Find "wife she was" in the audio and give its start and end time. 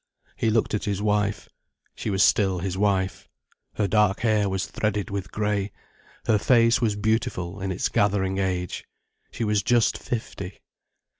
0.99-2.23